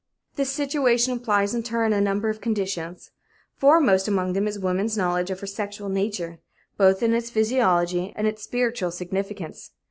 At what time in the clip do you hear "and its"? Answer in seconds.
8.15-8.41